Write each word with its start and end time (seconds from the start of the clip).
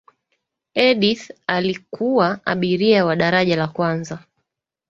edith 0.75 1.33
alikuwa 1.47 2.39
abiria 2.45 3.05
wa 3.05 3.15
daraja 3.15 3.55
la 3.55 3.67
kwanza 3.67 4.19